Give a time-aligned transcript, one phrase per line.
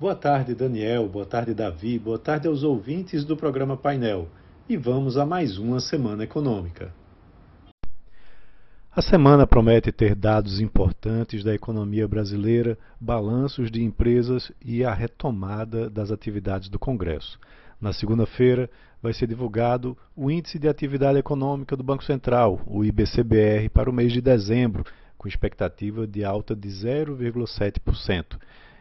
[0.00, 1.08] Boa tarde, Daniel.
[1.08, 1.98] Boa tarde, Davi.
[1.98, 4.28] Boa tarde aos ouvintes do programa Painel.
[4.68, 6.94] E vamos a mais uma semana econômica.
[8.94, 15.90] A semana promete ter dados importantes da economia brasileira, balanços de empresas e a retomada
[15.90, 17.36] das atividades do Congresso.
[17.80, 18.70] Na segunda-feira,
[19.02, 23.92] vai ser divulgado o Índice de Atividade Econômica do Banco Central, o IBCBR, para o
[23.92, 24.84] mês de dezembro,
[25.16, 28.38] com expectativa de alta de 0,7%,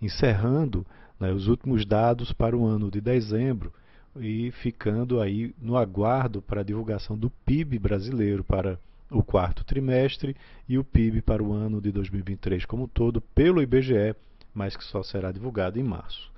[0.00, 0.86] encerrando
[1.18, 3.72] né, os últimos dados para o ano de dezembro
[4.16, 8.78] e ficando aí no aguardo para a divulgação do PIB brasileiro para
[9.10, 10.36] o quarto trimestre
[10.68, 14.14] e o PIB para o ano de 2023 como um todo pelo IBGE,
[14.54, 16.30] mas que só será divulgado em março.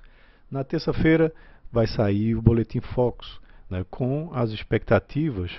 [0.49, 1.33] Na terça-feira
[1.71, 5.51] vai sair o boletim Focus, né, com as expectativas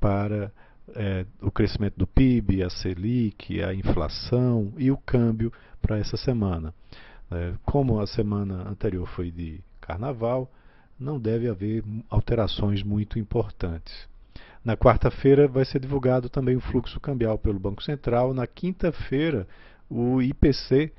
[0.00, 0.52] para
[0.94, 6.74] é, o crescimento do PIB, a Selic, a inflação e o câmbio para essa semana.
[7.34, 10.50] É, como a semana anterior foi de carnaval,
[10.98, 14.08] não deve haver alterações muito importantes.
[14.64, 18.32] Na quarta-feira vai ser divulgado também o fluxo cambial pelo Banco Central.
[18.32, 19.46] Na quinta-feira,
[19.90, 20.92] o IPC,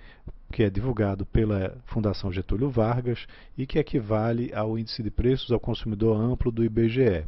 [0.51, 3.25] que é divulgado pela Fundação Getúlio Vargas
[3.57, 7.25] e que equivale ao índice de preços ao consumidor amplo do IBGE.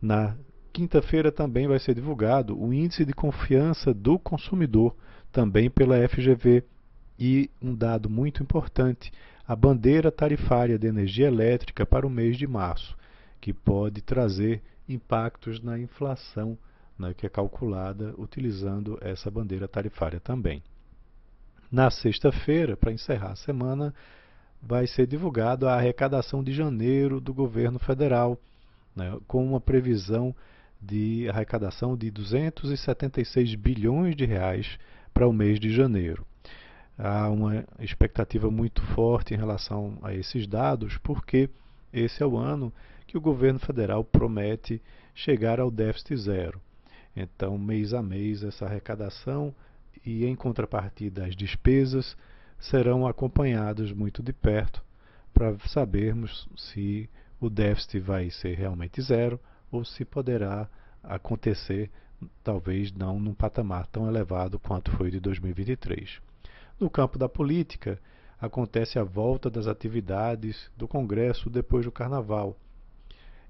[0.00, 0.36] Na
[0.72, 4.96] quinta-feira também vai ser divulgado o índice de confiança do consumidor,
[5.30, 6.64] também pela FGV,
[7.18, 9.12] e um dado muito importante,
[9.46, 12.96] a bandeira tarifária de energia elétrica para o mês de março,
[13.40, 16.58] que pode trazer impactos na inflação,
[16.98, 20.62] né, que é calculada utilizando essa bandeira tarifária também.
[21.70, 23.94] Na sexta-feira, para encerrar a semana,
[24.62, 28.38] vai ser divulgado a arrecadação de janeiro do governo federal,
[28.94, 30.34] né, com uma previsão
[30.80, 34.78] de arrecadação de 276 bilhões de reais
[35.12, 36.26] para o mês de janeiro
[36.98, 41.50] há uma expectativa muito forte em relação a esses dados, porque
[41.92, 42.72] esse é o ano
[43.06, 44.80] que o governo federal promete
[45.14, 46.60] chegar ao déficit zero.
[47.16, 49.54] Então, mês a mês, essa arrecadação
[50.04, 52.16] e, em contrapartida, as despesas
[52.58, 54.82] serão acompanhadas muito de perto
[55.32, 57.08] para sabermos se
[57.40, 59.38] o déficit vai ser realmente zero
[59.70, 60.68] ou se poderá
[61.02, 61.90] acontecer,
[62.42, 66.20] talvez não num patamar tão elevado quanto foi de 2023.
[66.78, 68.00] No campo da política,
[68.40, 72.56] acontece a volta das atividades do Congresso depois do Carnaval.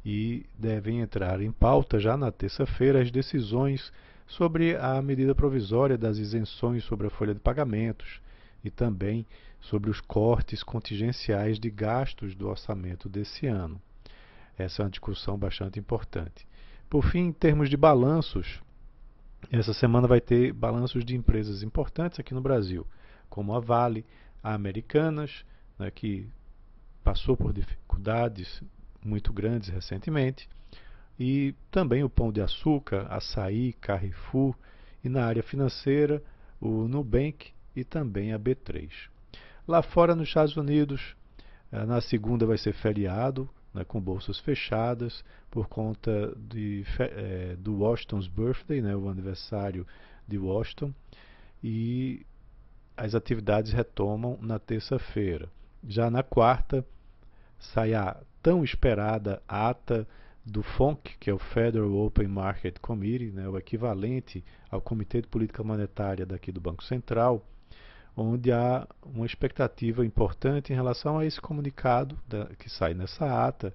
[0.04, 3.90] E devem entrar em pauta já na terça-feira as decisões
[4.26, 8.20] sobre a medida provisória das isenções sobre a folha de pagamentos
[8.62, 9.26] e também
[9.58, 13.80] sobre os cortes contingenciais de gastos do orçamento desse ano.
[14.58, 16.46] Essa é uma discussão bastante importante.
[16.90, 18.60] Por fim, em termos de balanços,
[19.50, 22.86] essa semana vai ter balanços de empresas importantes aqui no Brasil
[23.34, 24.06] como a Vale,
[24.40, 25.44] a Americanas,
[25.76, 26.24] né, que
[27.02, 28.62] passou por dificuldades
[29.04, 30.48] muito grandes recentemente,
[31.18, 34.54] e também o Pão de Açúcar, Açaí, Carrefour,
[35.02, 36.22] e na área financeira,
[36.60, 38.88] o Nubank e também a B3.
[39.66, 41.16] Lá fora, nos Estados Unidos,
[41.72, 47.80] eh, na segunda vai ser feriado, né, com bolsas fechadas, por conta de, é, do
[47.80, 49.84] Washington's Birthday, né, o aniversário
[50.28, 50.94] de Washington,
[51.62, 52.24] e
[52.96, 55.48] as atividades retomam na terça-feira.
[55.86, 56.84] Já na quarta,
[57.58, 60.06] sai a tão esperada ata
[60.44, 65.28] do FONC, que é o Federal Open Market Committee, né, o equivalente ao Comitê de
[65.28, 67.42] Política Monetária daqui do Banco Central,
[68.16, 73.74] onde há uma expectativa importante em relação a esse comunicado da, que sai nessa ata,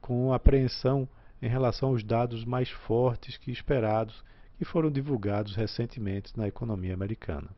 [0.00, 1.08] com apreensão
[1.40, 4.22] em relação aos dados mais fortes que esperados
[4.58, 7.48] que foram divulgados recentemente na economia americana.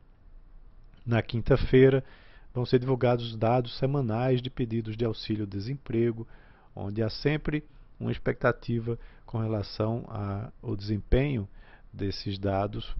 [1.05, 2.03] Na quinta-feira,
[2.51, 6.27] vão ser divulgados os dados semanais de pedidos de auxílio-desemprego,
[6.75, 7.63] onde há sempre
[7.99, 10.03] uma expectativa com relação
[10.63, 11.47] ao desempenho
[11.93, 12.95] desses dados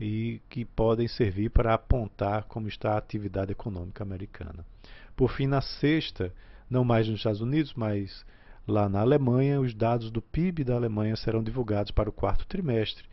[0.00, 4.64] e que podem servir para apontar como está a atividade econômica americana.
[5.14, 6.32] Por fim, na sexta,
[6.68, 8.24] não mais nos Estados Unidos, mas
[8.66, 13.04] lá na Alemanha, os dados do PIB da Alemanha serão divulgados para o quarto trimestre,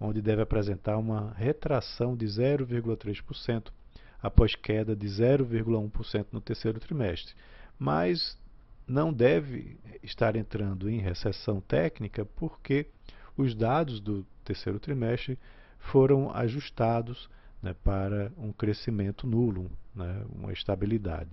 [0.00, 3.70] onde deve apresentar uma retração de 0,3%
[4.22, 7.34] após queda de 0,1% no terceiro trimestre.
[7.78, 8.38] Mas
[8.86, 12.86] não deve estar entrando em recessão técnica porque
[13.36, 15.38] os dados do terceiro trimestre
[15.78, 17.30] foram ajustados
[17.62, 21.30] né, para um crescimento nulo, né, uma estabilidade.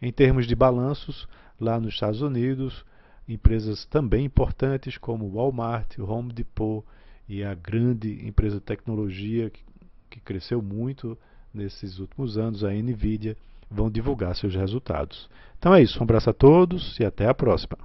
[0.00, 1.26] Em termos de balanços,
[1.60, 2.84] lá nos Estados Unidos,
[3.28, 6.84] empresas também importantes como Walmart, Home Depot
[7.28, 9.64] e a grande empresa de tecnologia que,
[10.10, 11.18] que cresceu muito
[11.56, 13.36] nesses últimos anos, a Nvidia
[13.70, 15.28] vão divulgar seus resultados.
[15.58, 17.78] Então é isso, um abraço a todos e até a próxima.